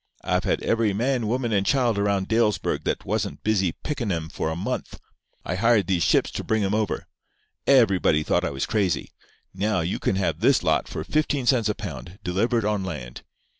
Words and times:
I've 0.23 0.45
had 0.45 0.63
every 0.63 0.93
man, 0.93 1.27
woman 1.27 1.51
and 1.53 1.63
child 1.63 1.99
around 1.99 2.27
Dalesburg 2.27 2.85
that 2.85 3.05
wasn't 3.05 3.43
busy 3.43 3.71
pickin' 3.73 4.11
'em 4.11 4.29
for 4.29 4.49
a 4.49 4.55
month. 4.55 4.99
I 5.45 5.53
hired 5.53 5.85
these 5.85 6.01
ships 6.01 6.31
to 6.31 6.43
bring 6.43 6.63
'em 6.63 6.73
over. 6.73 7.05
Everybody 7.67 8.23
thought 8.23 8.43
I 8.43 8.49
was 8.49 8.65
crazy. 8.65 9.11
Now, 9.53 9.81
you 9.81 9.99
can 9.99 10.15
have 10.15 10.39
this 10.39 10.63
lot 10.63 10.87
for 10.87 11.03
fifteen 11.03 11.45
cents 11.45 11.69
a 11.69 11.75
pound, 11.75 12.17
delivered 12.23 12.65
on 12.65 12.83
land. 12.83 13.21